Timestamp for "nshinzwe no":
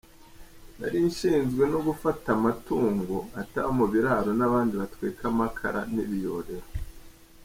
1.07-1.79